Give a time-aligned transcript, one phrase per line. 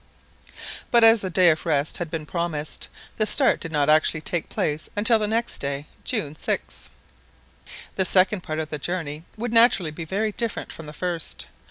[0.89, 4.49] But as a day of rest had been promised, the start did not actually take
[4.49, 6.89] place until the next day, June 6th.
[7.97, 11.45] The second part of the journey would naturally be very different from the first.